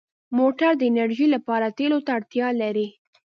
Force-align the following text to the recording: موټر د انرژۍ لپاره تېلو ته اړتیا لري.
موټر 0.37 0.71
د 0.77 0.81
انرژۍ 0.91 1.27
لپاره 1.35 1.67
تېلو 1.77 1.99
ته 2.05 2.09
اړتیا 2.17 2.47
لري. 2.61 2.87